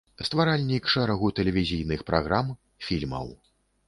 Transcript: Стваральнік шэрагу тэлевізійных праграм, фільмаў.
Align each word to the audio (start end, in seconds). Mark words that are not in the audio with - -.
Стваральнік 0.27 0.87
шэрагу 0.93 1.29
тэлевізійных 1.39 2.01
праграм, 2.07 2.49
фільмаў. 2.87 3.29